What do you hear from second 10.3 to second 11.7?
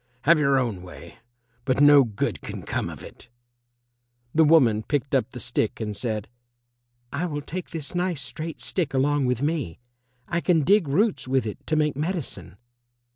can dig roots with it